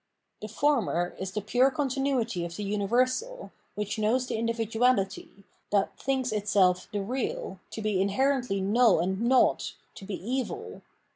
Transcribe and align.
The 0.41 0.47
former 0.47 1.15
is 1.19 1.31
the 1.33 1.41
pure 1.41 1.69
continuity 1.69 2.43
of 2.43 2.55
the 2.55 2.63
universal, 2.63 3.51
which 3.75 3.99
knows 3.99 4.25
the 4.25 4.35
individuality, 4.35 5.43
that 5.71 5.95
thinks 5.99 6.31
itself 6.31 6.87
the 6.91 7.03
real, 7.03 7.59
to 7.69 7.83
be 7.83 8.01
inherently 8.01 8.61
null 8.61 8.99
and 8.99 9.21
naught, 9.21 9.75
to 9.93 10.05
be 10.05 10.15
evil. 10.15 10.81